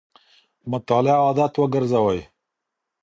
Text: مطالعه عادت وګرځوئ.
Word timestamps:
مطالعه 0.71 1.17
عادت 1.25 1.53
وګرځوئ. 1.57 2.19